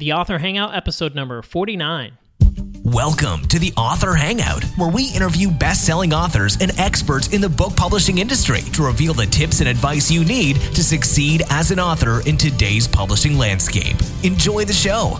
[0.00, 2.16] The Author Hangout, episode number 49.
[2.84, 7.50] Welcome to the Author Hangout, where we interview best selling authors and experts in the
[7.50, 11.78] book publishing industry to reveal the tips and advice you need to succeed as an
[11.78, 13.98] author in today's publishing landscape.
[14.22, 15.18] Enjoy the show.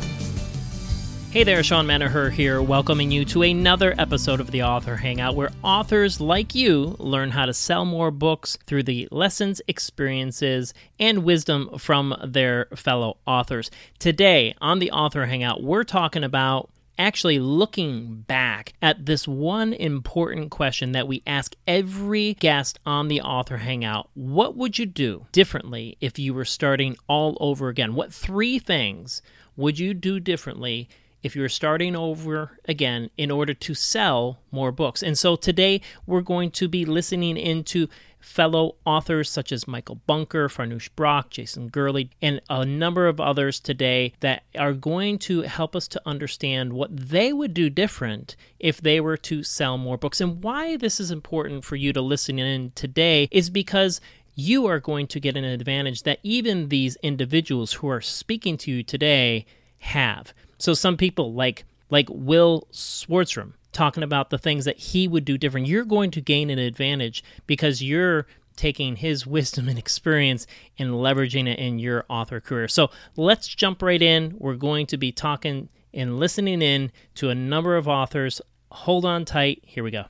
[1.32, 5.52] Hey there, Sean Manaher here, welcoming you to another episode of the Author Hangout, where
[5.62, 11.78] authors like you learn how to sell more books through the lessons, experiences, and wisdom
[11.78, 13.70] from their fellow authors.
[14.00, 20.50] Today on the Author Hangout, we're talking about actually looking back at this one important
[20.50, 25.96] question that we ask every guest on the Author Hangout What would you do differently
[26.00, 27.94] if you were starting all over again?
[27.94, 29.22] What three things
[29.56, 30.88] would you do differently?
[31.22, 35.02] If you're starting over again in order to sell more books.
[35.02, 37.88] And so today we're going to be listening into
[38.20, 43.58] fellow authors such as Michael Bunker, Farnoosh Brock, Jason Gurley, and a number of others
[43.58, 48.80] today that are going to help us to understand what they would do different if
[48.80, 50.20] they were to sell more books.
[50.20, 54.00] And why this is important for you to listen in today is because
[54.34, 58.70] you are going to get an advantage that even these individuals who are speaking to
[58.70, 59.44] you today
[59.80, 60.32] have.
[60.58, 65.36] So some people like like Will Swartz-Rum talking about the things that he would do
[65.36, 65.66] different.
[65.66, 70.46] You're going to gain an advantage because you're taking his wisdom and experience
[70.78, 72.68] and leveraging it in your author career.
[72.68, 74.36] So let's jump right in.
[74.38, 78.40] We're going to be talking and listening in to a number of authors.
[78.70, 79.62] Hold on tight.
[79.64, 80.04] Here we go.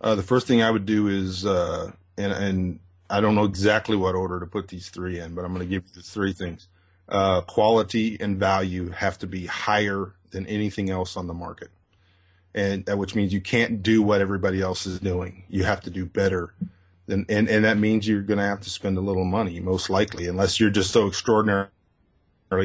[0.00, 3.96] Uh, the first thing I would do is, uh, and, and I don't know exactly
[3.96, 6.32] what order to put these three in, but I'm going to give you the three
[6.32, 6.68] things
[7.12, 11.70] uh, quality and value have to be higher than anything else on the market.
[12.54, 15.44] And which means you can't do what everybody else is doing.
[15.48, 16.54] You have to do better.
[17.06, 19.90] Than, and, and that means you're going to have to spend a little money, most
[19.90, 21.68] likely, unless you're just so extraordinarily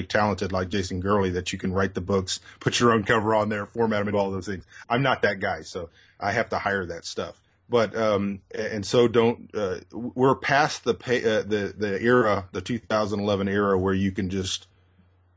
[0.08, 3.50] talented like Jason Gurley that you can write the books, put your own cover on
[3.50, 4.66] there, format them, and all those things.
[4.90, 9.08] I'm not that guy, so I have to hire that stuff but um, and so
[9.08, 14.12] don't uh, we're past the pay, uh, the the era the 2011 era where you
[14.12, 14.68] can just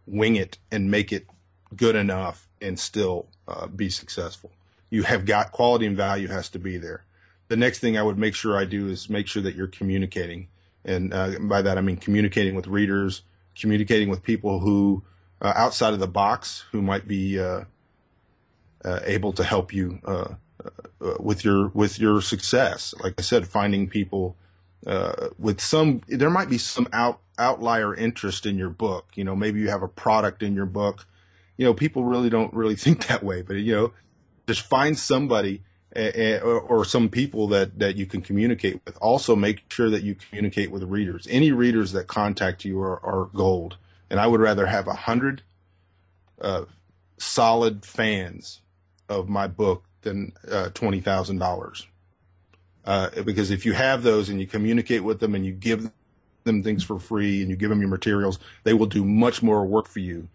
[0.07, 1.27] wing it and make it
[1.75, 4.51] good enough and still uh, be successful.
[4.91, 7.05] You have got quality and value has to be there.
[7.49, 10.49] The next thing i would make sure i do is make sure that you're communicating.
[10.85, 13.23] And uh, by that i mean communicating with readers
[13.59, 15.03] communicating with people who
[15.43, 17.65] uh, outside of the box who might be uh,
[18.85, 20.01] able to help you
[21.01, 22.95] uh, with your with your success.
[23.03, 24.37] Like I said, finding people
[24.87, 29.09] uh, with some there might be some out outlier interest in your book.
[29.15, 31.07] You know, maybe you have a product in your book.
[31.57, 33.93] You know, people really don't really think that way, but you know,
[34.47, 35.63] just find somebody
[35.97, 38.97] or, or some people that that you can communicate with.
[39.01, 41.27] Also, make sure that you communicate with readers.
[41.31, 43.77] Any readers that contact you are, are gold,
[44.09, 45.43] and I would rather have a hundred
[46.41, 46.65] uh,
[47.19, 48.61] solid fans
[49.09, 51.87] of my book than uh, twenty thousand dollars.
[52.85, 55.91] Uh, because if you have those and you communicate with them and you give
[56.45, 59.67] them things for free and you give them your materials, they will do much more
[59.67, 60.29] work for you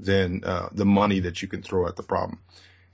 [0.00, 2.38] than uh, the money that you can throw at the problem.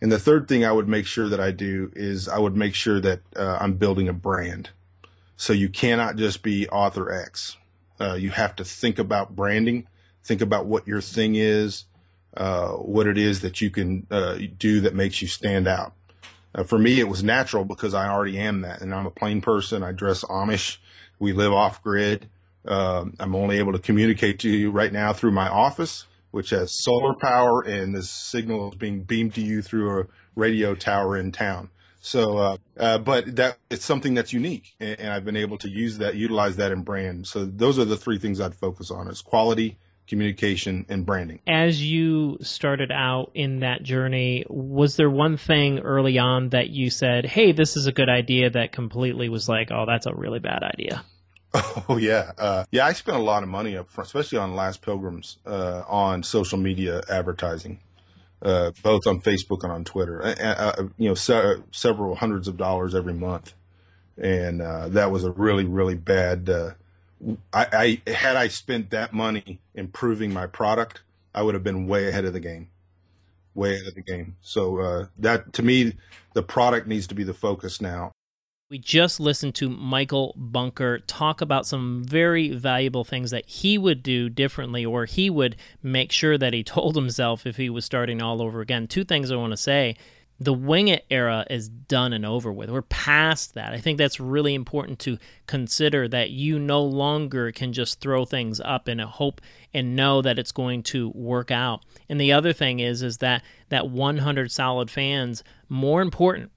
[0.00, 2.74] And the third thing I would make sure that I do is I would make
[2.74, 4.70] sure that uh, I'm building a brand.
[5.36, 7.56] So you cannot just be author X.
[7.98, 9.86] Uh, you have to think about branding,
[10.22, 11.84] think about what your thing is,
[12.36, 14.06] uh, what it is that you can
[14.58, 15.94] do that makes you stand out.
[16.58, 19.40] Uh, for me, it was natural because I already am that, and I'm a plain
[19.40, 19.84] person.
[19.84, 20.78] I dress Amish.
[21.20, 22.28] We live off grid.
[22.66, 26.82] Uh, I'm only able to communicate to you right now through my office, which has
[26.82, 31.30] solar power, and this signal is being beamed to you through a radio tower in
[31.30, 31.70] town.
[32.00, 35.68] So, uh, uh, but that it's something that's unique, and, and I've been able to
[35.68, 37.28] use that, utilize that in brand.
[37.28, 41.38] So those are the three things I'd focus on: is quality, communication, and branding.
[41.46, 46.90] As you started out in that journey, was there one thing early on that you
[46.90, 50.40] said, hey, this is a good idea that completely was like, oh, that's a really
[50.40, 51.04] bad idea?
[51.88, 52.84] Oh yeah, uh, yeah.
[52.84, 56.58] I spent a lot of money up front, especially on Last Pilgrims, uh, on social
[56.58, 57.80] media advertising,
[58.42, 60.22] uh, both on Facebook and on Twitter.
[60.22, 63.54] Uh, you know, se- several hundreds of dollars every month,
[64.18, 66.70] and uh, that was a really, really bad uh,
[67.52, 71.02] I, I had I spent that money improving my product,
[71.34, 72.68] I would have been way ahead of the game,
[73.54, 74.36] way ahead of the game.
[74.40, 75.94] So uh, that to me,
[76.34, 78.12] the product needs to be the focus now.
[78.70, 84.02] We just listened to Michael Bunker talk about some very valuable things that he would
[84.02, 88.20] do differently, or he would make sure that he told himself if he was starting
[88.20, 88.86] all over again.
[88.86, 89.96] Two things I want to say
[90.40, 92.70] the wing it era is done and over with.
[92.70, 93.72] We're past that.
[93.72, 98.60] I think that's really important to consider that you no longer can just throw things
[98.60, 99.40] up and hope
[99.74, 101.84] and know that it's going to work out.
[102.08, 106.52] And the other thing is is that that 100 solid fans more important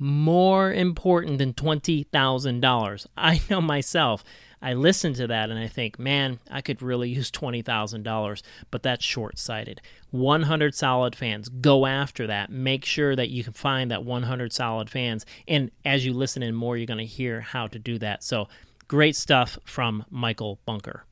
[0.00, 3.06] more important than $20,000.
[3.16, 4.24] I know myself.
[4.62, 9.04] I listen to that and I think, man, I could really use $20,000, but that's
[9.04, 9.80] short sighted.
[10.10, 12.50] 100 solid fans, go after that.
[12.50, 15.24] Make sure that you can find that 100 solid fans.
[15.48, 18.22] And as you listen in more, you're going to hear how to do that.
[18.22, 18.48] So
[18.88, 21.04] great stuff from Michael Bunker.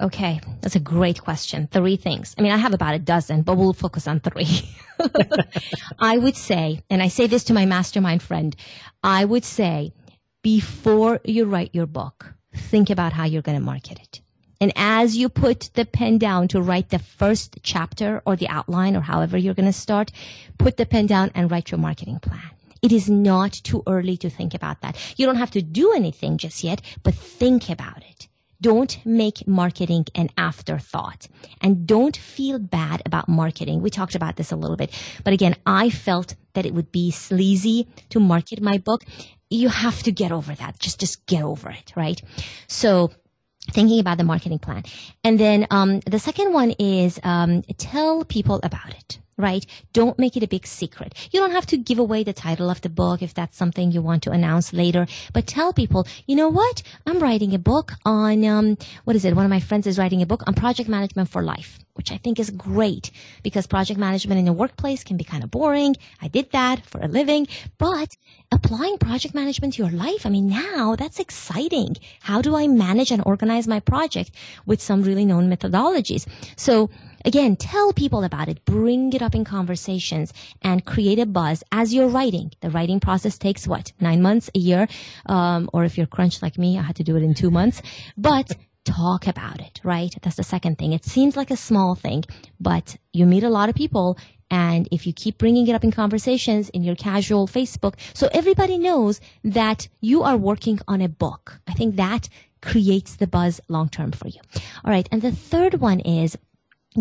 [0.00, 1.66] Okay, that's a great question.
[1.66, 2.34] Three things.
[2.38, 4.46] I mean, I have about a dozen, but we'll focus on three.
[5.98, 8.54] I would say, and I say this to my mastermind friend,
[9.02, 9.92] I would say
[10.42, 14.20] before you write your book, think about how you're going to market it.
[14.60, 18.96] And as you put the pen down to write the first chapter or the outline
[18.96, 20.10] or however you're going to start,
[20.58, 22.50] put the pen down and write your marketing plan.
[22.82, 24.96] It is not too early to think about that.
[25.16, 28.28] You don't have to do anything just yet, but think about it.
[28.60, 31.28] Don't make marketing an afterthought
[31.60, 33.80] and don't feel bad about marketing.
[33.82, 34.90] We talked about this a little bit,
[35.22, 39.04] but again, I felt that it would be sleazy to market my book
[39.50, 40.78] you have to get over that.
[40.78, 42.20] Just, just get over it, right?
[42.66, 43.10] So
[43.70, 44.84] thinking about the marketing plan.
[45.24, 49.64] And then, um, the second one is, um, tell people about it right?
[49.92, 51.14] Don't make it a big secret.
[51.30, 54.02] You don't have to give away the title of the book if that's something you
[54.02, 56.82] want to announce later, but tell people, you know what?
[57.06, 59.36] I'm writing a book on, um, what is it?
[59.36, 62.18] One of my friends is writing a book on project management for life, which I
[62.18, 63.10] think is great
[63.42, 65.96] because project management in the workplace can be kind of boring.
[66.20, 67.46] I did that for a living,
[67.78, 68.16] but
[68.50, 71.96] applying project management to your life, I mean, now that's exciting.
[72.20, 74.32] How do I manage and organize my project
[74.66, 76.26] with some really known methodologies?
[76.56, 76.90] So
[77.24, 80.32] Again, tell people about it, bring it up in conversations
[80.62, 82.52] and create a buzz as you're writing.
[82.60, 83.92] The writing process takes what?
[84.00, 84.88] Nine months, a year?
[85.26, 87.82] Um, or if you're crunched like me, I had to do it in two months.
[88.16, 88.52] But
[88.84, 90.14] talk about it, right?
[90.22, 90.92] That's the second thing.
[90.92, 92.24] It seems like a small thing,
[92.58, 94.18] but you meet a lot of people
[94.50, 98.78] and if you keep bringing it up in conversations in your casual Facebook, so everybody
[98.78, 101.60] knows that you are working on a book.
[101.66, 102.28] I think that
[102.62, 104.40] creates the buzz long term for you.
[104.84, 105.08] All right.
[105.12, 106.36] And the third one is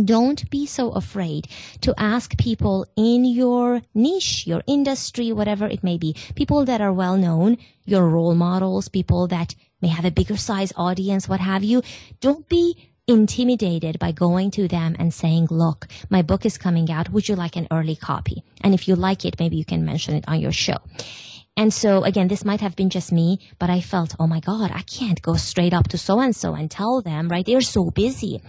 [0.03, 1.47] don't be so afraid
[1.81, 6.93] to ask people in your niche, your industry, whatever it may be, people that are
[6.93, 11.63] well known, your role models, people that may have a bigger size audience, what have
[11.63, 11.81] you.
[12.19, 17.09] Don't be intimidated by going to them and saying, look, my book is coming out.
[17.09, 18.43] Would you like an early copy?
[18.61, 20.77] And if you like it, maybe you can mention it on your show.
[21.55, 24.71] And so again, this might have been just me, but I felt, oh my God,
[24.73, 27.45] I can't go straight up to so and so and tell them, right?
[27.45, 28.41] They're so busy.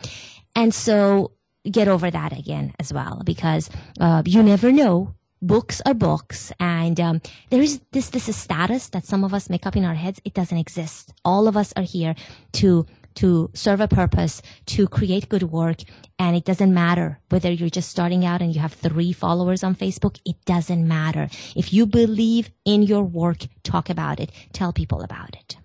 [0.58, 1.31] And so
[1.70, 3.70] get over that again as well because
[4.00, 5.14] uh, you never know.
[5.40, 7.20] Books are books and um,
[7.50, 10.20] there is this this status that some of us make up in our heads.
[10.25, 11.14] It doesn't exist.
[11.25, 12.16] All of us are here
[12.55, 15.82] to to serve a purpose to create good work
[16.19, 19.76] and it doesn't matter whether you're just starting out and you have three followers on
[19.76, 20.19] facebook.
[20.25, 21.28] It doesn't matter.
[21.54, 24.32] If you believe in your work talk about it.
[24.52, 25.56] Tell people about it.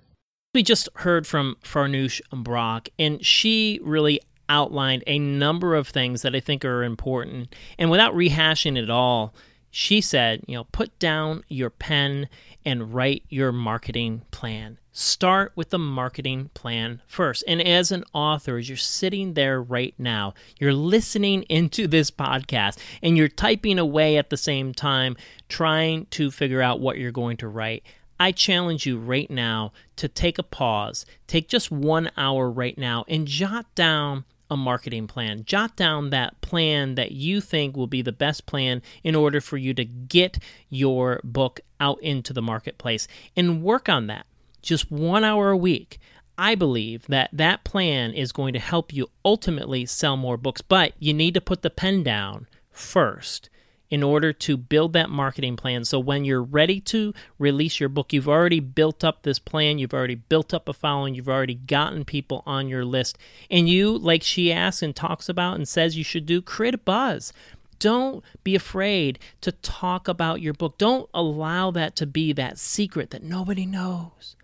[0.53, 6.35] We just heard from Farnoosh Brock, and she really outlined a number of things that
[6.35, 7.53] I think are important.
[7.77, 9.33] And without rehashing it all,
[9.75, 12.29] she said, you know, put down your pen
[12.63, 14.77] and write your marketing plan.
[14.91, 17.43] Start with the marketing plan first.
[17.47, 22.77] And as an author, as you're sitting there right now, you're listening into this podcast
[23.01, 25.17] and you're typing away at the same time,
[25.49, 27.83] trying to figure out what you're going to write.
[28.19, 33.05] I challenge you right now to take a pause, take just one hour right now,
[33.07, 35.43] and jot down a marketing plan.
[35.43, 39.57] Jot down that plan that you think will be the best plan in order for
[39.57, 40.37] you to get
[40.69, 44.25] your book out into the marketplace and work on that.
[44.61, 45.99] Just one hour a week.
[46.37, 50.93] I believe that that plan is going to help you ultimately sell more books, but
[50.97, 53.49] you need to put the pen down first
[53.93, 55.85] in order to build that marketing plan.
[55.85, 59.93] So when you're ready to release your book, you've already built up this plan, you've
[59.93, 63.19] already built up a following, you've already gotten people on your list.
[63.51, 66.79] And you, like she asks and talks about and says you should do, create a
[66.79, 67.33] buzz.
[67.77, 70.79] Don't be afraid to talk about your book.
[70.79, 74.35] Don't allow that to be that secret that nobody knows.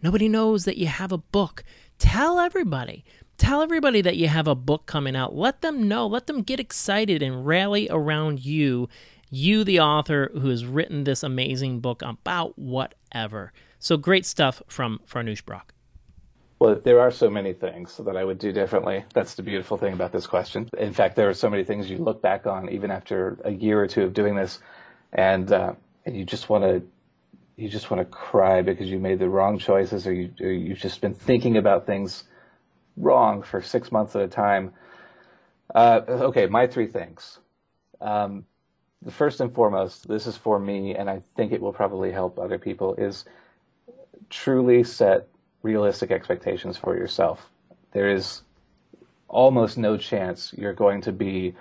[0.00, 1.62] Nobody knows that you have a book.
[1.98, 3.04] Tell everybody.
[3.36, 5.34] Tell everybody that you have a book coming out.
[5.34, 6.06] Let them know.
[6.06, 8.88] Let them get excited and rally around you,
[9.28, 13.52] you, the author who has written this amazing book about whatever.
[13.78, 15.74] So great stuff from Farnoosh Brock.
[16.60, 19.04] Well, there are so many things that I would do differently.
[19.12, 20.70] That's the beautiful thing about this question.
[20.78, 23.82] In fact, there are so many things you look back on even after a year
[23.82, 24.60] or two of doing this
[25.12, 25.74] and uh,
[26.06, 26.82] and you just want to
[27.56, 30.78] you just want to cry because you made the wrong choices or, you, or you've
[30.78, 32.24] just been thinking about things
[32.96, 34.72] wrong for six months at a time.
[35.74, 37.38] Uh, okay, my three things.
[38.00, 38.44] Um,
[39.02, 42.38] the first and foremost, this is for me, and I think it will probably help
[42.38, 43.24] other people, is
[44.30, 45.28] truly set
[45.62, 47.50] realistic expectations for yourself.
[47.92, 48.42] There is
[49.28, 51.54] almost no chance you're going to be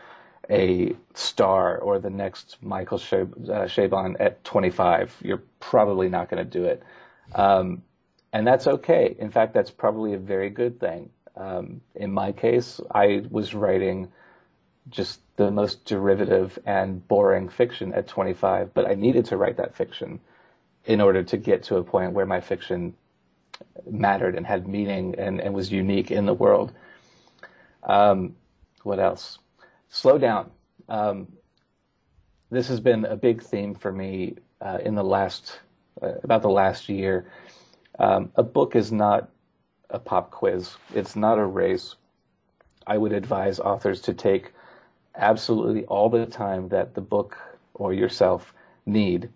[0.49, 5.15] a star or the next Michael Chabon uh, at 25.
[5.21, 6.83] You're probably not going to do it.
[7.33, 7.81] Um,
[8.33, 9.15] and that's okay.
[9.19, 11.09] In fact, that's probably a very good thing.
[11.35, 14.09] Um, in my case, I was writing
[14.89, 19.75] just the most derivative and boring fiction at 25, but I needed to write that
[19.75, 20.19] fiction
[20.85, 22.93] in order to get to a point where my fiction
[23.89, 26.73] mattered and had meaning and, and was unique in the world.
[27.83, 28.35] Um,
[28.83, 29.39] what else?
[29.89, 30.51] Slow down.
[30.89, 31.27] Um,
[32.51, 35.59] this has been a big theme for me uh, in the last
[36.01, 37.25] uh, about the last year.
[37.97, 39.29] Um, a book is not
[39.93, 40.75] a pop quiz.
[40.93, 41.95] It's not a race.
[42.85, 44.51] I would advise authors to take
[45.15, 47.37] absolutely all the time that the book
[47.75, 48.53] or yourself
[48.85, 49.29] need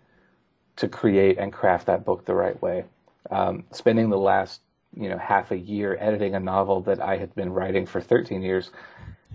[0.76, 2.84] to create and craft that book the right way.
[3.30, 4.60] Um, spending the last
[4.96, 8.42] you know half a year editing a novel that I had been writing for 13
[8.42, 8.70] years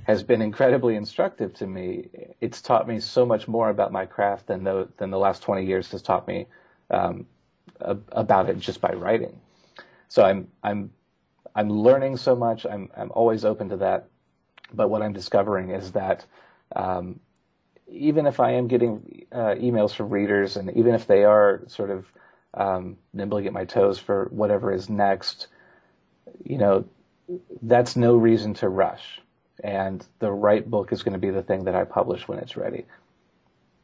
[0.03, 2.09] has been incredibly instructive to me.
[2.41, 5.65] It's taught me so much more about my craft than the than the last 20
[5.65, 6.47] years has taught me
[6.89, 7.25] um,
[7.79, 9.39] about it just by writing.
[10.09, 10.91] So I'm I'm
[11.55, 12.65] I'm learning so much.
[12.65, 14.07] I'm I'm always open to that.
[14.73, 16.25] But what I'm discovering is that
[16.75, 17.19] um,
[17.87, 21.91] even if I am getting uh, emails from readers, and even if they are sort
[21.91, 22.05] of
[22.55, 25.47] um, nibbling at my toes for whatever is next,
[26.43, 26.85] you know,
[27.61, 29.21] that's no reason to rush.
[29.63, 32.57] And the right book is going to be the thing that I publish when it's
[32.57, 32.85] ready.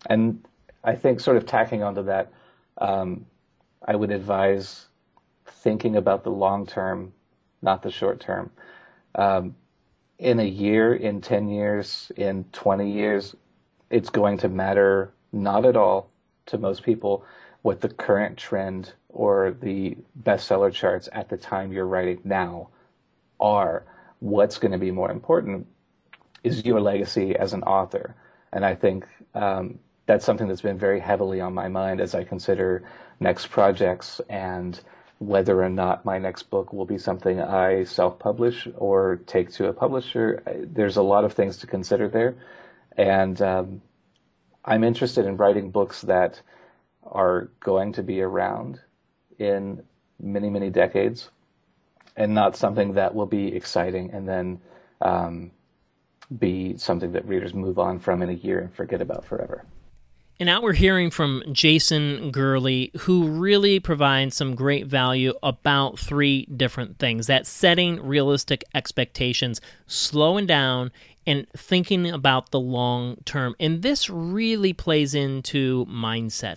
[0.09, 0.43] And
[0.83, 2.31] I think, sort of tacking onto that,
[2.79, 3.25] um,
[3.87, 4.87] I would advise
[5.45, 7.13] thinking about the long term,
[7.61, 8.51] not the short term.
[9.15, 9.55] Um,
[10.17, 13.35] in a year, in 10 years, in 20 years,
[13.89, 16.09] it's going to matter not at all
[16.47, 17.23] to most people
[17.61, 22.69] what the current trend or the bestseller charts at the time you're writing now
[23.39, 23.85] are.
[24.19, 25.67] What's going to be more important
[26.43, 28.15] is your legacy as an author.
[28.51, 32.23] And I think um, that's something that's been very heavily on my mind as I
[32.23, 32.83] consider
[33.19, 34.79] next projects and
[35.19, 39.67] whether or not my next book will be something I self publish or take to
[39.67, 40.41] a publisher.
[40.73, 42.35] There's a lot of things to consider there.
[42.97, 43.81] And um,
[44.63, 46.41] I'm interested in writing books that
[47.03, 48.79] are going to be around
[49.37, 49.83] in
[50.21, 51.29] many, many decades
[52.15, 54.59] and not something that will be exciting and then
[55.01, 55.51] um,
[56.37, 59.65] be something that readers move on from in a year and forget about forever.
[60.39, 66.45] And now we're hearing from Jason Gurley, who really provides some great value about three
[66.45, 70.91] different things that setting realistic expectations, slowing down,
[71.27, 73.53] and thinking about the long term.
[73.59, 76.55] And this really plays into mindset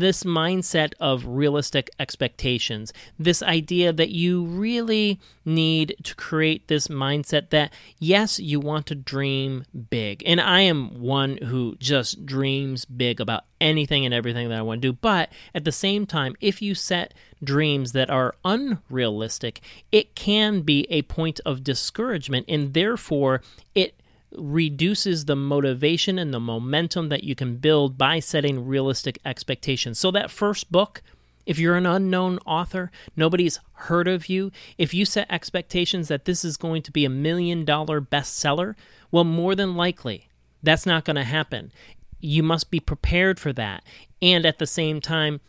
[0.00, 7.50] this mindset of realistic expectations, this idea that you really need to create this mindset
[7.50, 10.22] that, yes, you want to dream big.
[10.26, 14.82] And I am one who just dreams big about anything and everything that I want
[14.82, 14.98] to do.
[15.00, 19.60] But at the same time, if you set dreams that are unrealistic,
[19.92, 22.46] it can be a point of discouragement.
[22.48, 23.42] And therefore,
[23.74, 23.94] it
[24.38, 29.98] reduces the motivation and the momentum that you can build by setting realistic expectations.
[29.98, 31.02] So, that first book,
[31.46, 36.44] if you're an unknown author, nobody's heard of you, if you set expectations that this
[36.44, 38.74] is going to be a million dollar bestseller,
[39.10, 40.28] well, more than likely,
[40.62, 41.72] that's not going to happen.
[42.20, 43.84] You must be prepared for that.
[44.22, 45.40] And at the same time,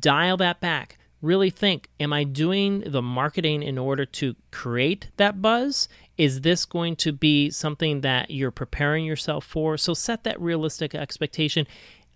[0.00, 5.40] dial that back really think am I doing the marketing in order to create that
[5.40, 5.88] buzz?
[6.16, 9.76] Is this going to be something that you're preparing yourself for?
[9.76, 11.66] So set that realistic expectation.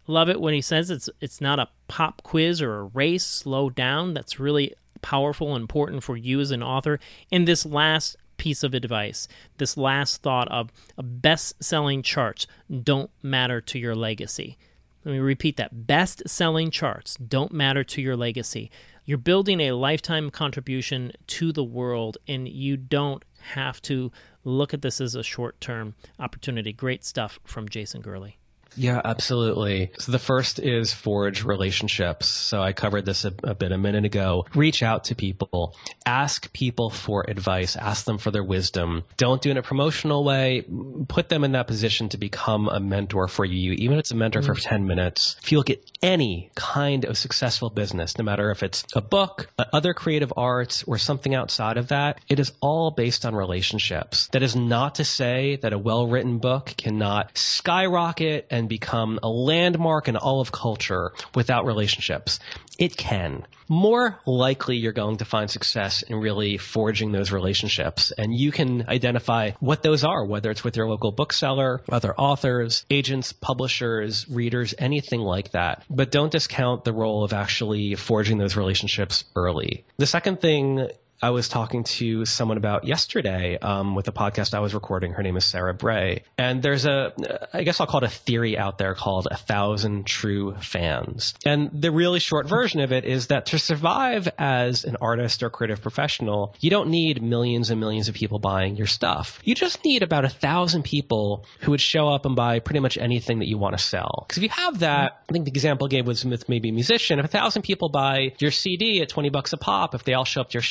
[0.07, 3.25] Love it when he says it's it's not a pop quiz or a race.
[3.25, 4.14] Slow down.
[4.14, 6.99] That's really powerful and important for you as an author.
[7.31, 9.28] And this last piece of advice,
[9.59, 12.47] this last thought of best-selling charts
[12.83, 14.57] don't matter to your legacy.
[15.05, 15.87] Let me repeat that.
[15.87, 18.71] Best selling charts don't matter to your legacy.
[19.05, 24.11] You're building a lifetime contribution to the world, and you don't have to
[24.45, 26.73] look at this as a short term opportunity.
[26.73, 28.38] Great stuff from Jason Gurley.
[28.78, 29.90] Yeah, absolutely.
[29.99, 32.26] So the first is forge relationships.
[32.28, 34.47] So I covered this a, a, bit a minute ago.
[34.54, 35.75] Reach out to people,
[36.06, 39.04] ask people for advice, ask them for their wisdom.
[39.16, 40.64] Don't do it in a promotional way.
[41.08, 44.16] Put them in that position to become a mentor for you, even if it's a
[44.16, 44.52] mentor mm-hmm.
[44.52, 45.37] for 10 minutes.
[45.42, 49.49] If you look at any kind of successful business, no matter if it's a book,
[49.73, 54.28] other creative arts, or something outside of that, it is all based on relationships.
[54.28, 59.28] That is not to say that a well written book cannot skyrocket and become a
[59.28, 62.38] landmark in all of culture without relationships.
[62.78, 63.44] It can.
[63.68, 68.12] More likely you're going to find success in really forging those relationships.
[68.16, 72.87] And you can identify what those are, whether it's with your local bookseller, other authors,
[72.88, 75.82] agents, publishers, readers, anything like that.
[75.90, 79.84] But don't discount the role of actually forging those relationships early.
[79.98, 80.88] The second thing
[81.20, 85.12] I was talking to someone about yesterday um, with a podcast I was recording.
[85.12, 86.22] Her name is Sarah Bray.
[86.37, 87.12] And there's a,
[87.52, 91.34] I guess I'll call it a theory out there called a thousand true fans.
[91.44, 95.50] And the really short version of it is that to survive as an artist or
[95.50, 99.40] creative professional, you don't need millions and millions of people buying your stuff.
[99.42, 102.96] You just need about a thousand people who would show up and buy pretty much
[102.96, 104.25] anything that you want to sell.
[104.28, 106.72] Because if you have that, I think the example I gave was with maybe a
[106.72, 107.18] musician.
[107.18, 110.25] If a thousand people buy your CD at 20 bucks a pop, if they all
[110.25, 110.62] show up to your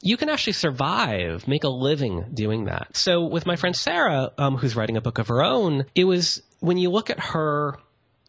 [0.00, 2.96] you can actually survive, make a living doing that.
[2.96, 6.42] So with my friend Sarah, um, who's writing a book of her own, it was
[6.60, 7.78] when you look at her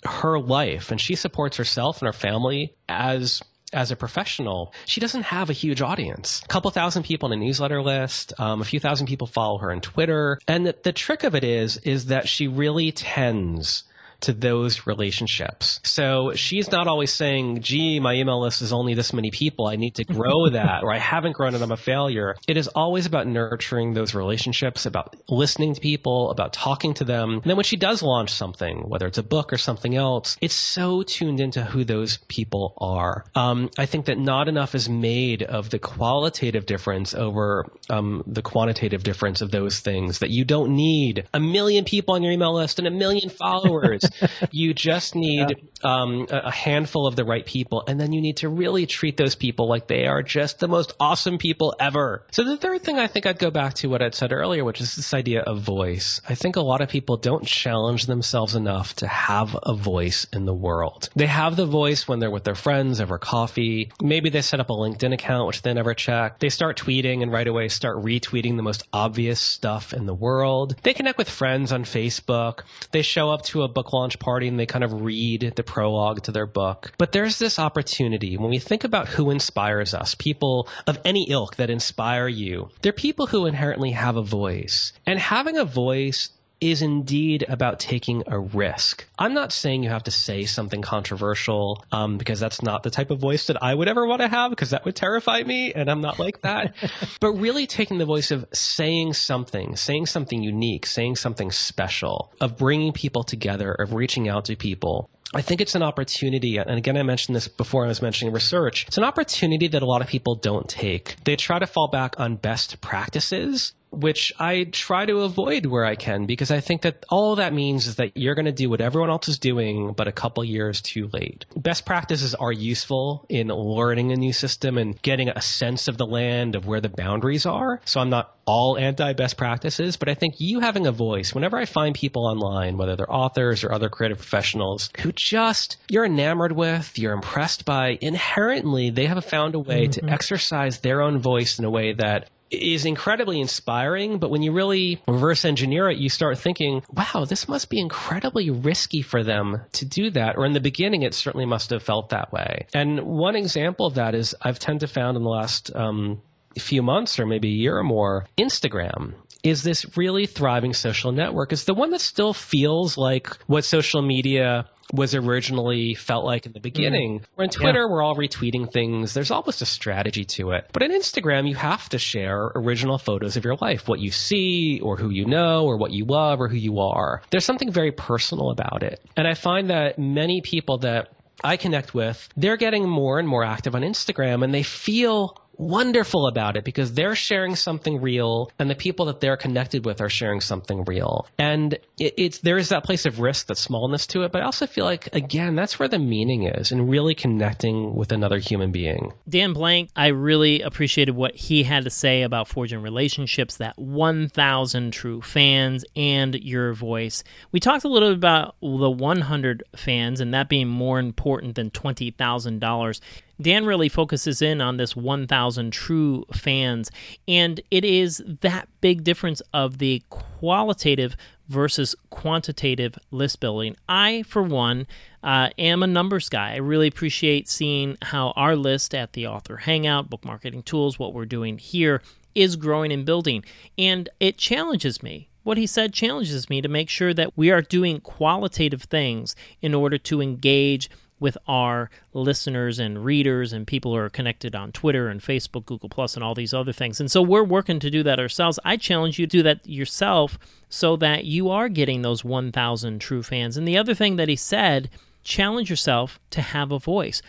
[0.05, 3.41] her life and she supports herself and her family as
[3.71, 6.41] as a professional, she doesn't have a huge audience.
[6.43, 9.71] A couple thousand people on a newsletter list, um, a few thousand people follow her
[9.71, 10.39] on Twitter.
[10.47, 13.83] And the, the trick of it is, is that she really tends
[14.21, 15.79] to those relationships.
[15.83, 19.67] So she's not always saying, gee, my email list is only this many people.
[19.67, 21.61] I need to grow that, or I haven't grown it.
[21.61, 22.35] I'm a failure.
[22.47, 27.33] It is always about nurturing those relationships, about listening to people, about talking to them.
[27.33, 30.55] And then when she does launch something, whether it's a book or something else, it's
[30.55, 33.25] so tuned into who those people are.
[33.35, 38.41] Um, I think that not enough is made of the qualitative difference over um, the
[38.41, 42.53] quantitative difference of those things that you don't need a million people on your email
[42.53, 44.08] list and a million followers
[44.51, 46.01] you just need yeah.
[46.01, 49.35] um, a handful of the right people, and then you need to really treat those
[49.35, 52.25] people like they are just the most awesome people ever.
[52.31, 54.81] So the third thing I think I'd go back to what I'd said earlier, which
[54.81, 56.21] is this idea of voice.
[56.27, 60.45] I think a lot of people don't challenge themselves enough to have a voice in
[60.45, 61.09] the world.
[61.15, 63.91] They have the voice when they're with their friends over coffee.
[64.01, 66.39] Maybe they set up a LinkedIn account, which they never check.
[66.39, 70.75] They start tweeting and right away start retweeting the most obvious stuff in the world.
[70.83, 72.61] They connect with friends on Facebook.
[72.91, 76.23] They show up to a book launch party and they kind of read the prologue
[76.23, 76.93] to their book.
[76.97, 81.57] But there's this opportunity when we think about who inspires us, people of any ilk
[81.57, 84.93] that inspire you, they're people who inherently have a voice.
[85.05, 86.29] And having a voice
[86.61, 89.07] is indeed about taking a risk.
[89.17, 93.11] I'm not saying you have to say something controversial um, because that's not the type
[93.11, 95.89] of voice that I would ever want to have because that would terrify me and
[95.89, 96.75] I'm not like that.
[97.21, 102.57] but really taking the voice of saying something, saying something unique, saying something special, of
[102.57, 105.09] bringing people together, of reaching out to people.
[105.33, 108.87] I think it's an opportunity, and again, I mentioned this before I was mentioning research.
[108.87, 111.17] It's an opportunity that a lot of people don't take.
[111.23, 115.95] They try to fall back on best practices which I try to avoid where I
[115.95, 118.81] can because I think that all that means is that you're going to do what
[118.81, 121.45] everyone else is doing, but a couple years too late.
[121.55, 126.05] Best practices are useful in learning a new system and getting a sense of the
[126.05, 127.81] land of where the boundaries are.
[127.85, 131.57] So I'm not all anti best practices, but I think you having a voice, whenever
[131.57, 136.51] I find people online, whether they're authors or other creative professionals who just you're enamored
[136.51, 140.05] with, you're impressed by, inherently they have found a way mm-hmm.
[140.05, 144.51] to exercise their own voice in a way that is incredibly inspiring, but when you
[144.51, 149.61] really reverse engineer it, you start thinking, wow, this must be incredibly risky for them
[149.73, 150.37] to do that.
[150.37, 152.67] Or in the beginning, it certainly must have felt that way.
[152.73, 156.21] And one example of that is I've tend to found in the last um,
[156.57, 161.53] few months or maybe a year or more, Instagram is this really thriving social network.
[161.53, 166.53] It's the one that still feels like what social media was originally felt like in
[166.53, 167.19] the beginning.
[167.19, 167.25] Mm.
[167.35, 167.91] Where on Twitter, yeah.
[167.91, 169.13] we're all retweeting things.
[169.13, 170.69] There's almost a strategy to it.
[170.73, 174.79] But on Instagram, you have to share original photos of your life, what you see
[174.81, 177.21] or who you know or what you love or who you are.
[177.29, 179.01] There's something very personal about it.
[179.15, 181.09] And I find that many people that
[181.43, 186.25] I connect with, they're getting more and more active on Instagram and they feel wonderful
[186.25, 190.09] about it because they're sharing something real and the people that they're connected with are
[190.09, 191.27] sharing something real.
[191.37, 194.45] And it, it's, there is that place of risk, that smallness to it, but I
[194.45, 198.71] also feel like, again, that's where the meaning is and really connecting with another human
[198.71, 199.11] being.
[199.27, 204.91] Dan Blank, I really appreciated what he had to say about forging relationships, that 1,000
[204.91, 207.23] true fans and your voice.
[207.51, 211.69] We talked a little bit about the 100 fans and that being more important than
[211.69, 213.01] $20,000.
[213.41, 216.91] Dan really focuses in on this 1,000 true fans,
[217.27, 221.15] and it is that big difference of the qualitative
[221.47, 223.75] versus quantitative list building.
[223.87, 224.87] I, for one,
[225.23, 226.53] uh, am a numbers guy.
[226.53, 231.13] I really appreciate seeing how our list at the Author Hangout, Book Marketing Tools, what
[231.13, 232.01] we're doing here,
[232.35, 233.43] is growing and building.
[233.77, 235.29] And it challenges me.
[235.43, 239.73] What he said challenges me to make sure that we are doing qualitative things in
[239.73, 245.07] order to engage with our listeners and readers and people who are connected on Twitter
[245.07, 246.99] and Facebook, Google Plus, and all these other things.
[246.99, 248.59] And so we're working to do that ourselves.
[248.63, 253.23] I challenge you to do that yourself so that you are getting those 1,000 true
[253.23, 253.57] fans.
[253.57, 254.89] And the other thing that he said,
[255.23, 257.21] challenge yourself to have a voice.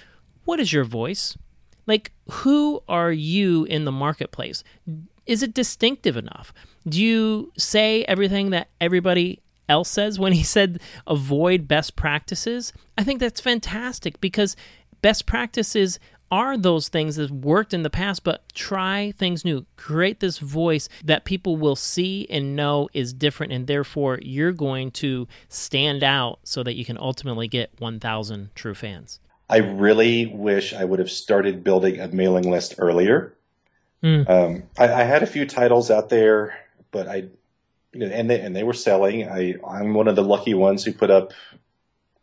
[0.45, 1.37] What is your voice?
[1.87, 4.63] Like, who are you in the marketplace?
[5.27, 6.53] Is it distinctive enough?
[6.89, 12.73] Do you say everything that everybody else says when he said avoid best practices.
[12.99, 14.57] I think that's fantastic because
[15.01, 15.99] best practices
[16.31, 19.67] are those things that worked in the past, but try things new.
[19.77, 24.91] Create this voice that people will see and know is different, and therefore you're going
[24.93, 29.19] to stand out so that you can ultimately get 1,000 true fans.
[29.49, 33.35] I really wish I would have started building a mailing list earlier.
[34.05, 34.31] Mm.
[34.31, 36.57] Um, I, I, had a few titles out there,
[36.91, 37.25] but I
[37.93, 39.29] and they and they were selling.
[39.29, 41.33] I I'm one of the lucky ones who put up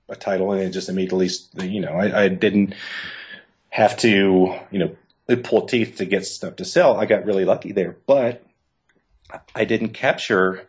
[0.09, 1.29] a title and it just immediately,
[1.67, 2.73] you know, I, I didn't
[3.69, 6.97] have to, you know, pull teeth to get stuff to sell.
[6.97, 8.45] I got really lucky there, but
[9.53, 10.67] I didn't capture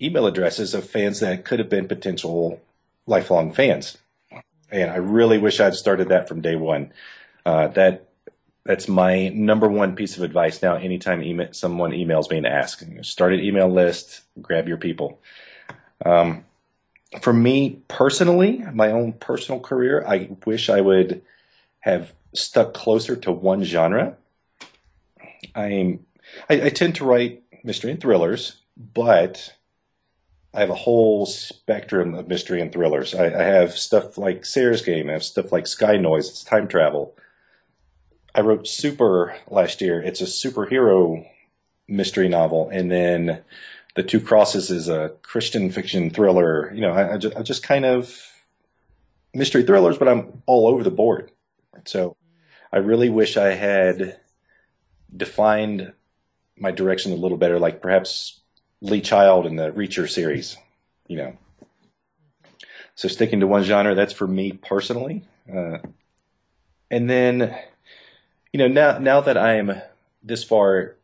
[0.00, 2.60] email addresses of fans that could have been potential
[3.06, 3.96] lifelong fans.
[4.70, 6.92] And I really wish I'd started that from day one.
[7.46, 8.08] Uh, that
[8.64, 10.76] that's my number one piece of advice now.
[10.76, 15.20] Anytime email, someone emails me and asks, start an email list, grab your people.
[16.04, 16.44] Um,
[17.20, 21.22] for me personally, my own personal career, I wish I would
[21.80, 24.16] have stuck closer to one genre.
[25.54, 26.04] I'm,
[26.48, 29.54] I, I tend to write mystery and thrillers, but
[30.54, 33.14] I have a whole spectrum of mystery and thrillers.
[33.14, 35.10] I, I have stuff like Sara's Game.
[35.10, 36.28] I have stuff like Sky Noise.
[36.28, 37.14] It's time travel.
[38.34, 40.02] I wrote Super last year.
[40.02, 41.26] It's a superhero
[41.86, 43.42] mystery novel, and then
[43.94, 46.72] The Two Crosses is a Christian fiction thriller.
[46.74, 48.12] You know, I, I, just, I just kind of
[49.32, 51.30] mystery thrillers, but I'm all over the board.
[51.84, 52.16] So
[52.72, 54.18] I really wish I had
[55.16, 55.92] defined
[56.56, 58.40] my direction a little better, like perhaps
[58.80, 60.56] Lee Child in the Reacher series.
[61.06, 61.38] You know,
[62.94, 65.24] so sticking to one genre, that's for me personally.
[65.52, 65.78] Uh,
[66.90, 67.54] and then
[68.54, 69.82] you know, now now that I am
[70.22, 70.94] this far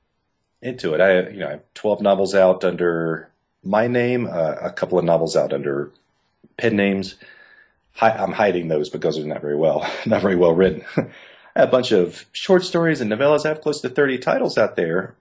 [0.63, 3.29] into it, I you know I have twelve novels out under
[3.65, 5.91] my name, uh, a couple of novels out under
[6.57, 7.17] pen names.
[7.95, 10.85] Hi, I'm hiding those because they're not very well not very well written.
[10.97, 13.45] I have a bunch of short stories and novellas.
[13.45, 15.17] I have close to thirty titles out there.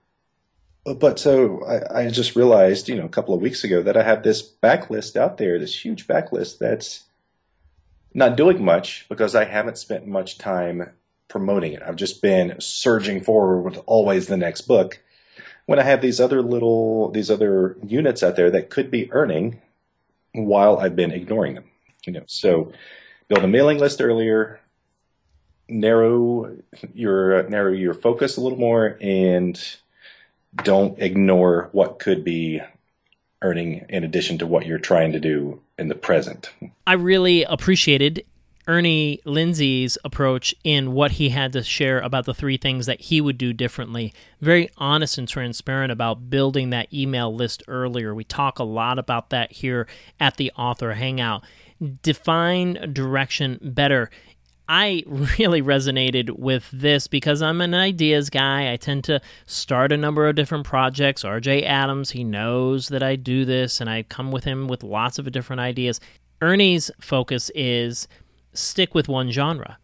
[0.84, 4.04] But so I, I just realized, you know, a couple of weeks ago that I
[4.04, 7.06] have this backlist out there, this huge backlist that's
[8.14, 10.90] not doing much because I haven't spent much time
[11.30, 11.82] promoting it.
[11.82, 15.00] I've just been surging forward with always the next book.
[15.64, 19.62] When I have these other little, these other units out there that could be earning
[20.32, 21.64] while I've been ignoring them,
[22.04, 22.72] you know, so
[23.28, 24.60] build a mailing list earlier,
[25.68, 26.56] narrow
[26.92, 29.58] your, narrow your focus a little more and
[30.64, 32.60] don't ignore what could be
[33.42, 36.50] earning in addition to what you're trying to do in the present.
[36.86, 38.24] I really appreciated
[38.70, 43.20] Ernie Lindsey's approach in what he had to share about the three things that he
[43.20, 44.14] would do differently.
[44.40, 48.14] Very honest and transparent about building that email list earlier.
[48.14, 49.88] We talk a lot about that here
[50.20, 51.42] at the Author Hangout.
[52.02, 54.08] Define direction better.
[54.68, 58.72] I really resonated with this because I'm an ideas guy.
[58.72, 61.24] I tend to start a number of different projects.
[61.24, 65.18] RJ Adams, he knows that I do this, and I come with him with lots
[65.18, 65.98] of different ideas.
[66.40, 68.08] Ernie's focus is
[68.52, 69.78] stick with one genre.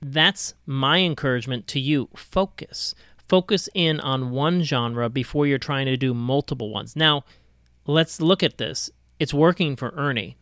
[0.00, 2.08] That's my encouragement to you.
[2.14, 2.94] Focus.
[3.16, 6.94] Focus in on one genre before you're trying to do multiple ones.
[6.94, 7.24] Now,
[7.86, 8.90] let's look at this.
[9.18, 10.36] It's working for Ernie,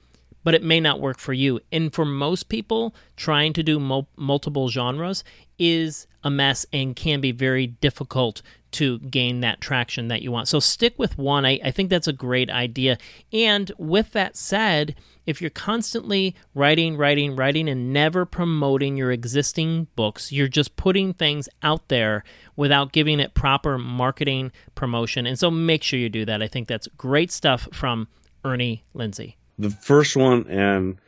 [0.45, 1.61] but it may not work for you.
[1.71, 5.25] And for most people, trying to do mul- multiple genres
[5.59, 10.49] is a mess and can be very difficult to gain that traction that you want.
[10.49, 11.45] So stick with one.
[11.45, 12.97] I, I think that's a great idea.
[13.33, 14.95] And with that said,
[15.27, 21.13] if you're constantly writing, writing, writing, and never promoting your existing books, you're just putting
[21.13, 22.25] things out there
[22.57, 25.27] without giving it proper marketing promotion.
[25.27, 26.43] And so make sure you do that.
[26.43, 28.09] I think that's great stuff from
[28.43, 29.37] Ernie Lindsey.
[29.59, 30.99] The first one, and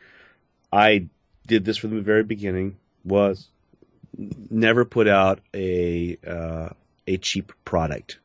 [0.71, 1.07] I
[1.47, 3.49] did this from the very beginning, was
[4.49, 6.69] never put out a uh,
[7.07, 8.19] a cheap product.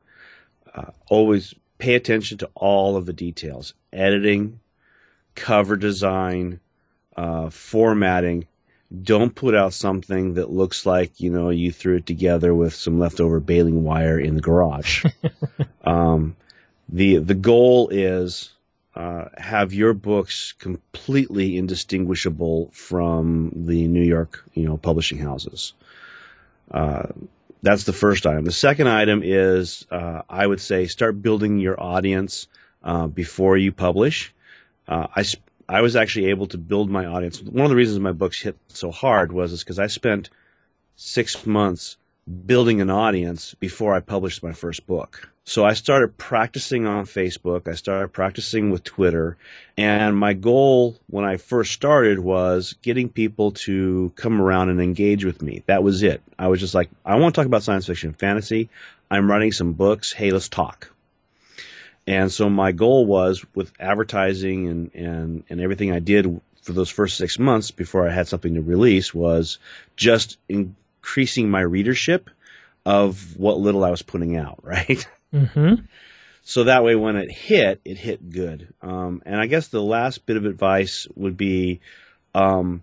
[0.75, 4.61] Uh, always pay attention to all of the details: editing,
[5.35, 6.61] cover design,
[7.17, 8.47] uh, formatting.
[9.03, 12.99] Don't put out something that looks like you know you threw it together with some
[12.99, 15.05] leftover baling wire in the garage.
[15.85, 16.37] um,
[16.89, 18.51] the the goal is
[18.97, 25.75] uh, have your books completely indistinguishable from the New York you know publishing houses.
[26.71, 27.07] Uh,
[27.63, 28.45] that's the first item.
[28.45, 32.49] The second item is uh, I would say start building your audience
[32.83, 34.35] uh, before you publish.
[34.89, 35.25] Uh, I
[35.69, 37.41] I was actually able to build my audience.
[37.41, 40.31] One of the reasons my books hit so hard was because I spent
[40.97, 41.97] six months
[42.47, 45.29] building an audience before I published my first book.
[45.45, 47.67] So I started practicing on Facebook.
[47.67, 49.37] I started practicing with Twitter.
[49.77, 55.25] And my goal when I first started was getting people to come around and engage
[55.25, 55.65] with me.
[55.67, 56.23] That was it.
[56.39, 58.69] I was just like, I want to talk about science fiction fantasy.
[59.11, 60.13] I'm writing some books.
[60.13, 60.93] Hey, let's talk.
[62.07, 66.91] And so my goal was with advertising and, and, and everything I did for those
[66.91, 69.59] first six months before I had something to release was
[69.97, 70.39] just
[71.01, 72.31] increasing my readership
[72.85, 75.07] of what little I was putting out, right?
[75.35, 75.75] Mm-hmm.
[76.43, 78.73] So that way, when it hit, it hit good.
[78.83, 81.81] Um, and I guess the last bit of advice would be
[82.35, 82.83] um,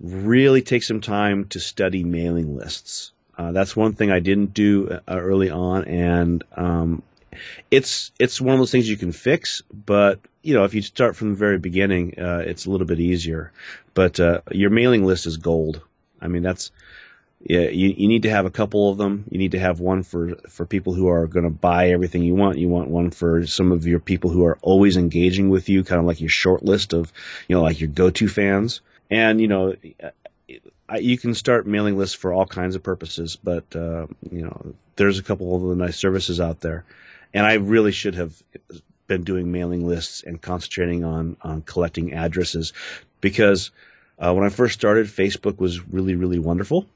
[0.00, 3.12] really take some time to study mailing lists.
[3.36, 7.02] Uh, that's one thing I didn't do uh, early on, and um,
[7.70, 9.62] it's it's one of those things you can fix.
[9.72, 13.00] But you know, if you start from the very beginning, uh, it's a little bit
[13.00, 13.52] easier.
[13.92, 15.82] But uh, your mailing list is gold.
[16.20, 16.70] I mean, that's
[17.46, 19.24] yeah, you, you need to have a couple of them.
[19.30, 22.34] You need to have one for, for people who are going to buy everything you
[22.34, 22.56] want.
[22.56, 26.00] You want one for some of your people who are always engaging with you, kind
[26.00, 27.12] of like your short list of,
[27.46, 28.80] you know, like your go-to fans.
[29.10, 29.74] And, you know,
[30.98, 35.18] you can start mailing lists for all kinds of purposes, but, uh, you know, there's
[35.18, 36.84] a couple of the nice services out there.
[37.34, 38.42] And I really should have
[39.06, 42.72] been doing mailing lists and concentrating on, on collecting addresses
[43.20, 43.70] because,
[44.18, 46.86] uh, when I first started, Facebook was really, really wonderful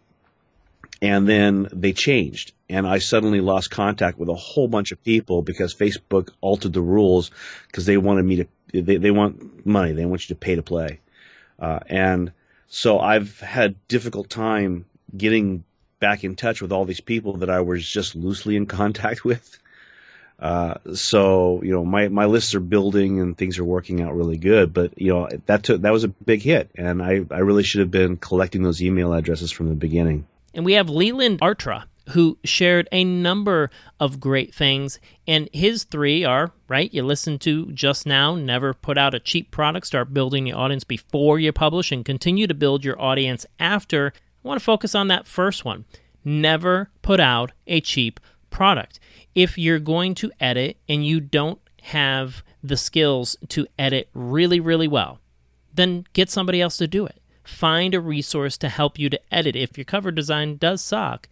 [1.01, 2.53] and then they changed.
[2.69, 6.83] And i suddenly lost contact with a whole bunch of people because facebook altered the
[6.83, 7.31] rules
[7.67, 9.93] because they wanted me to they, they want money.
[9.93, 11.01] They want you to pay to play.
[11.59, 12.33] Uh, and
[12.69, 14.85] so i've had difficult time
[15.17, 15.65] getting
[16.01, 19.59] back in touch with all these people that i was just loosely in contact with.
[20.39, 24.37] Uh, so you know my, my lists are building and things are working out really
[24.37, 26.71] good but you know that took that was a big hit.
[26.75, 30.65] And I, I really should have been collecting those email addresses from the beginning and
[30.65, 34.99] we have Leland Artra, who shared a number of great things.
[35.27, 39.51] And his three are, right, you listen to just now, never put out a cheap
[39.51, 44.13] product, start building your audience before you publish, and continue to build your audience after.
[44.45, 45.85] I want to focus on that first one.
[46.25, 48.99] Never put out a cheap product.
[49.35, 54.89] If you're going to edit and you don't have the skills to edit really, really
[54.89, 55.21] well,
[55.75, 57.18] then get somebody else to do it
[57.49, 59.57] find a resource to help you to edit.
[59.57, 61.29] If your cover design does suck,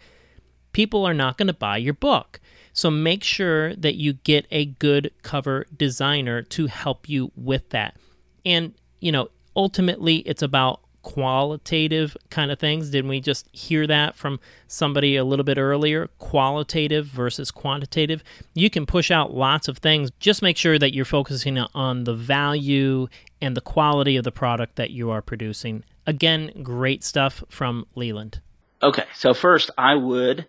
[0.72, 2.40] people are not going to buy your book.
[2.72, 7.96] So make sure that you get a good cover designer to help you with that.
[8.44, 12.90] And, you know, ultimately it's about qualitative kind of things.
[12.90, 16.08] Didn't we just hear that from somebody a little bit earlier?
[16.18, 18.24] Qualitative versus quantitative.
[18.54, 20.10] You can push out lots of things.
[20.18, 23.06] Just make sure that you're focusing on the value
[23.40, 28.40] and the quality of the product that you are producing Again, great stuff from Leland.
[28.82, 30.46] Okay, so first I would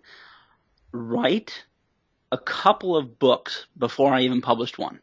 [0.92, 1.64] write
[2.30, 5.00] a couple of books before I even published one.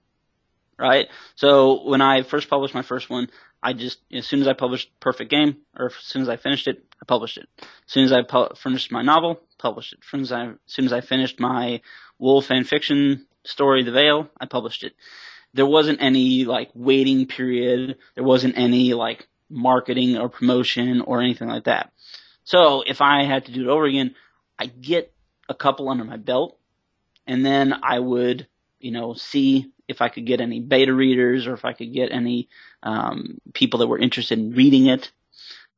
[0.78, 1.08] Right?
[1.36, 3.30] So when I first published my first one,
[3.64, 6.68] I just as soon as I published Perfect Game, or as soon as I finished
[6.68, 7.48] it, I published it.
[7.62, 10.00] As soon as I pu- finished my novel, published it.
[10.04, 11.82] As soon as I, as soon as I finished my
[12.20, 14.94] Wool fan fiction story, The Veil, I published it.
[15.54, 17.98] There wasn't any like waiting period.
[18.16, 21.92] There wasn't any like marketing or promotion or anything like that.
[22.44, 24.16] So if I had to do it over again,
[24.58, 25.12] I'd get
[25.50, 26.58] a couple under my belt
[27.28, 28.48] and then I would,
[28.80, 32.12] you know, see if I could get any beta readers or if I could get
[32.12, 32.50] any
[32.84, 35.12] um, people that were interested in reading it.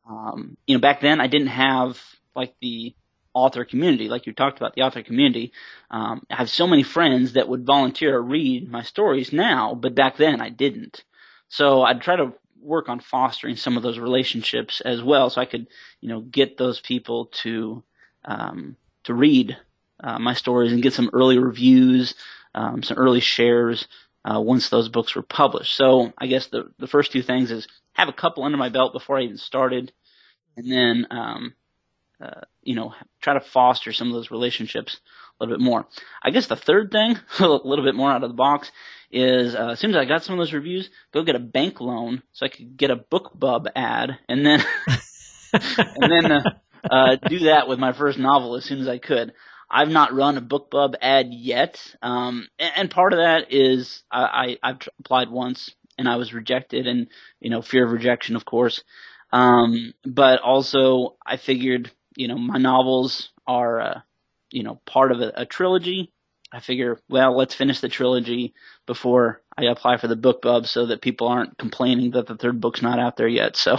[0.09, 2.01] Um, you know, back then I didn't have
[2.35, 2.95] like the
[3.33, 5.51] author community, like you talked about the author community.
[5.91, 9.95] Um, I have so many friends that would volunteer to read my stories now, but
[9.95, 11.03] back then I didn't.
[11.49, 12.33] So I'd try to
[12.67, 15.67] work on fostering some of those relationships as well, so I could,
[16.01, 17.83] you know, get those people to
[18.25, 18.75] um,
[19.05, 19.57] to read
[20.03, 22.13] uh, my stories and get some early reviews,
[22.53, 23.87] um, some early shares
[24.25, 25.75] uh, once those books were published.
[25.75, 28.93] So I guess the the first two things is have a couple under my belt
[28.93, 29.91] before I even started,
[30.55, 31.53] and then um,
[32.21, 34.99] uh, you know try to foster some of those relationships
[35.39, 35.87] a little bit more.
[36.23, 38.71] I guess the third thing, a little bit more out of the box,
[39.11, 41.79] is uh, as soon as I got some of those reviews, go get a bank
[41.79, 44.63] loan so I could get a BookBub ad, and then
[45.53, 46.43] and then uh,
[46.89, 49.33] uh, do that with my first novel as soon as I could.
[49.69, 54.57] I've not run a BookBub ad yet, um, and, and, part of that is I,
[54.63, 57.07] I, have applied once and I was rejected, and
[57.39, 58.83] you know fear of rejection, of course.
[59.31, 64.01] Um, but also I figured you know my novels are uh,
[64.51, 66.11] you know part of a, a trilogy.
[66.49, 68.53] I figure, well, let's finish the trilogy
[68.85, 72.61] before I apply for the book BookBub, so that people aren't complaining that the third
[72.61, 73.57] book's not out there yet.
[73.57, 73.77] So,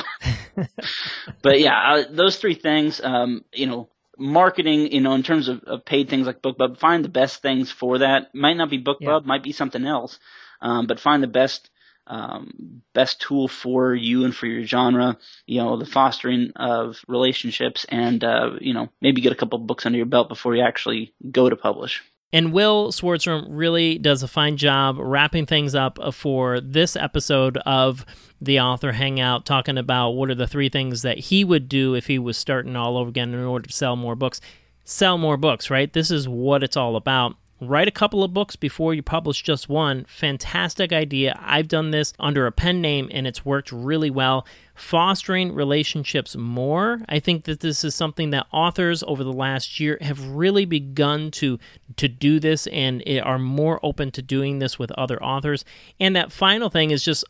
[1.42, 5.62] but yeah, uh, those three things, um, you know, marketing, you know, in terms of,
[5.64, 8.34] of paid things like BookBub, find the best things for that.
[8.34, 9.18] Might not be BookBub, yeah.
[9.26, 10.18] might be something else,
[10.60, 11.70] um, but find the best
[12.08, 15.16] um, best tool for you and for your genre.
[15.46, 19.86] You know, the fostering of relationships, and uh, you know, maybe get a couple books
[19.86, 22.02] under your belt before you actually go to publish.
[22.32, 28.04] And Will Swartzrum really does a fine job wrapping things up for this episode of
[28.40, 32.06] the Author Hangout, talking about what are the three things that he would do if
[32.06, 34.40] he was starting all over again in order to sell more books.
[34.84, 35.92] Sell more books, right?
[35.92, 39.68] This is what it's all about write a couple of books before you publish just
[39.68, 40.04] one.
[40.08, 41.38] Fantastic idea.
[41.42, 44.46] I've done this under a pen name and it's worked really well.
[44.74, 47.00] Fostering relationships more.
[47.08, 51.30] I think that this is something that authors over the last year have really begun
[51.32, 51.58] to
[51.96, 55.64] to do this and are more open to doing this with other authors.
[55.98, 57.24] And that final thing is just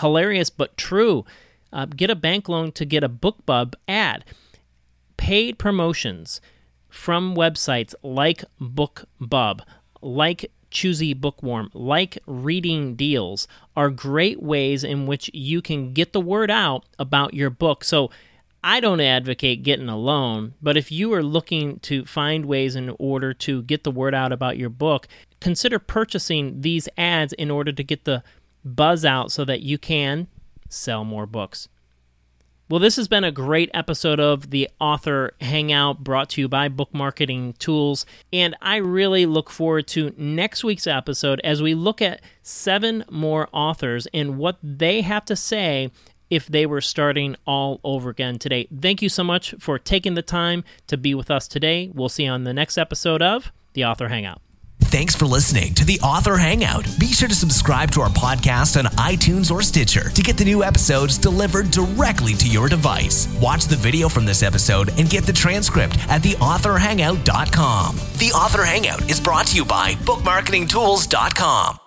[0.00, 1.24] hilarious but true.
[1.72, 4.24] Uh, get a bank loan to get a BookBub ad.
[5.16, 6.40] Paid promotions
[6.90, 9.60] from websites like BookBub,
[10.02, 16.20] like Choosy Bookworm, like Reading Deals are great ways in which you can get the
[16.20, 17.84] word out about your book.
[17.84, 18.10] So
[18.62, 22.94] I don't advocate getting a loan, but if you are looking to find ways in
[22.98, 25.08] order to get the word out about your book,
[25.40, 28.22] consider purchasing these ads in order to get the
[28.64, 30.28] buzz out so that you can
[30.68, 31.68] sell more books.
[32.70, 36.68] Well, this has been a great episode of the Author Hangout brought to you by
[36.68, 38.06] Book Marketing Tools.
[38.32, 43.48] And I really look forward to next week's episode as we look at seven more
[43.50, 45.90] authors and what they have to say
[46.30, 48.68] if they were starting all over again today.
[48.80, 51.90] Thank you so much for taking the time to be with us today.
[51.92, 54.40] We'll see you on the next episode of the Author Hangout.
[54.90, 56.84] Thanks for listening to the Author Hangout.
[56.98, 60.64] Be sure to subscribe to our podcast on iTunes or Stitcher to get the new
[60.64, 63.28] episodes delivered directly to your device.
[63.40, 67.96] Watch the video from this episode and get the transcript at theauthorhangout.com.
[68.18, 71.78] The Author Hangout is brought to you by bookmarketingtools.com.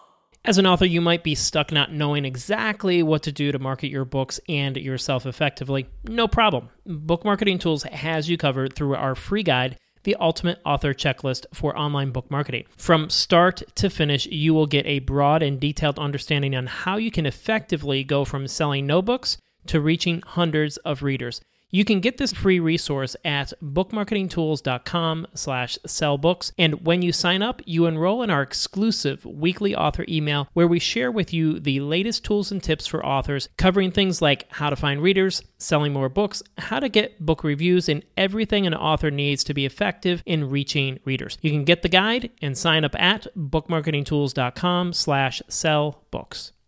[0.46, 3.90] As an author, you might be stuck not knowing exactly what to do to market
[3.90, 5.90] your books and yourself effectively.
[6.06, 6.70] No problem.
[6.86, 11.78] Book Marketing Tools has you covered through our free guide the ultimate author checklist for
[11.78, 12.66] online book marketing.
[12.78, 17.12] From start to finish, you will get a broad and detailed understanding on how you
[17.12, 19.38] can effectively go from selling no books
[19.68, 21.42] to reaching hundreds of readers.
[21.74, 26.52] You can get this free resource at bookmarketingtools.com slash sellbooks.
[26.56, 30.78] And when you sign up, you enroll in our exclusive weekly author email where we
[30.78, 34.76] share with you the latest tools and tips for authors, covering things like how to
[34.76, 39.44] find readers, selling more books, how to get book reviews, and everything an author needs
[39.46, 41.40] to be effective in reaching readers.
[41.42, 46.54] You can get the guide and sign up at bookmarketingtools.com slash sellbooks.